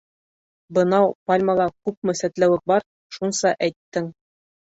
Бынау 0.77 1.11
пальмала 1.31 1.67
күпме 1.89 2.15
сәтләүек 2.21 2.65
бар, 2.73 2.87
шунса 3.19 3.53
әйттең. 3.69 4.11